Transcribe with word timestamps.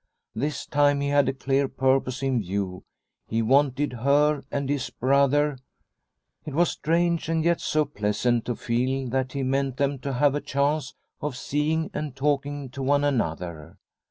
This 0.33 0.65
time 0.65 0.99
he 0.99 1.09
had 1.09 1.29
a 1.29 1.31
clear 1.33 1.67
purpose 1.67 2.23
in 2.23 2.41
view, 2.41 2.83
he 3.27 3.43
wanted 3.43 3.93
her 3.93 4.41
and 4.49 4.67
his 4.67 4.89
brother... 4.89 5.59
It 6.43 6.55
was 6.55 6.71
strange 6.71 7.29
and 7.29 7.43
yet 7.45 7.61
so 7.61 7.85
pleasant 7.85 8.45
to 8.45 8.55
feel 8.55 9.07
that 9.09 9.33
he 9.33 9.43
meant 9.43 9.77
them 9.77 9.99
to 9.99 10.13
have 10.13 10.33
a 10.33 10.41
chance 10.41 10.95
of 11.21 11.37
seeing 11.37 11.91
and 11.93 12.15
talking 12.15 12.71
to 12.71 12.81
one 12.81 13.03
another. 13.03 13.77